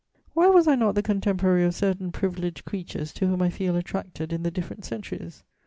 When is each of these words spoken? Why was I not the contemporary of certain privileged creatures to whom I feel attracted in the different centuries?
Why 0.33 0.47
was 0.47 0.67
I 0.67 0.73
not 0.73 0.95
the 0.95 1.03
contemporary 1.03 1.63
of 1.63 1.75
certain 1.75 2.11
privileged 2.11 2.65
creatures 2.65 3.13
to 3.13 3.27
whom 3.27 3.43
I 3.43 3.51
feel 3.51 3.75
attracted 3.75 4.33
in 4.33 4.41
the 4.41 4.49
different 4.49 4.83
centuries? 4.83 5.43